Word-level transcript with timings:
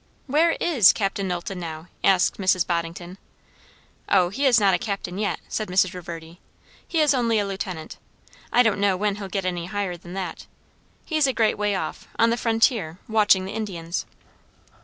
"Where 0.25 0.53
is 0.53 0.93
Captain 0.93 1.27
Knowlton 1.27 1.59
now?" 1.59 1.85
asked 2.03 2.39
Mrs. 2.39 2.65
Boddington. 2.65 3.19
"O, 4.09 4.29
he 4.29 4.47
is 4.47 4.59
not 4.59 4.73
a 4.73 4.79
captain 4.79 5.19
yet," 5.19 5.39
said 5.47 5.67
Mrs. 5.67 5.93
Reverdy. 5.93 6.39
"He 6.87 7.01
is 7.01 7.13
only 7.13 7.37
a 7.37 7.45
lieutenant. 7.45 7.99
I 8.51 8.63
don't 8.63 8.79
know 8.79 8.97
when 8.97 9.17
he'll 9.17 9.27
get 9.27 9.45
any 9.45 9.67
higher 9.67 9.97
than 9.97 10.13
that. 10.15 10.47
He's 11.05 11.27
a 11.27 11.33
great 11.33 11.55
way 11.55 11.75
off 11.75 12.07
on 12.17 12.31
the 12.31 12.37
frontier 12.37 12.97
watching 13.07 13.45
the 13.45 13.51
Indians." 13.53 14.07